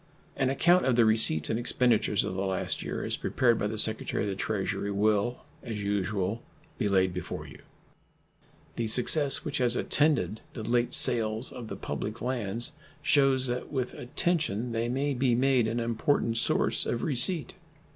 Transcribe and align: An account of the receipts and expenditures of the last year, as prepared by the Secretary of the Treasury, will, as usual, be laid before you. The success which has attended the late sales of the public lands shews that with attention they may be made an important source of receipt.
An 0.35 0.49
account 0.49 0.83
of 0.87 0.95
the 0.95 1.05
receipts 1.05 1.51
and 1.51 1.59
expenditures 1.59 2.23
of 2.23 2.33
the 2.33 2.41
last 2.43 2.81
year, 2.81 3.03
as 3.05 3.15
prepared 3.17 3.59
by 3.59 3.67
the 3.67 3.77
Secretary 3.77 4.23
of 4.23 4.29
the 4.29 4.35
Treasury, 4.35 4.89
will, 4.89 5.41
as 5.61 5.83
usual, 5.83 6.41
be 6.79 6.89
laid 6.89 7.13
before 7.13 7.45
you. 7.45 7.59
The 8.77 8.87
success 8.87 9.45
which 9.45 9.59
has 9.59 9.75
attended 9.75 10.41
the 10.53 10.63
late 10.63 10.95
sales 10.95 11.51
of 11.51 11.67
the 11.67 11.75
public 11.75 12.19
lands 12.19 12.71
shews 13.03 13.45
that 13.45 13.71
with 13.71 13.93
attention 13.93 14.71
they 14.71 14.89
may 14.89 15.13
be 15.13 15.35
made 15.35 15.67
an 15.67 15.79
important 15.79 16.39
source 16.39 16.87
of 16.87 17.03
receipt. 17.03 17.53